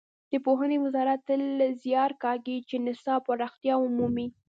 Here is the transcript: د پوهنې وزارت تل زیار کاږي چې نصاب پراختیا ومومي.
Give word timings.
د 0.31 0.33
پوهنې 0.45 0.77
وزارت 0.85 1.19
تل 1.27 1.41
زیار 1.83 2.11
کاږي 2.23 2.57
چې 2.69 2.75
نصاب 2.87 3.19
پراختیا 3.27 3.73
ومومي. 3.79 4.27